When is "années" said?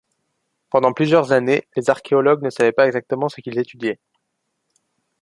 1.31-1.67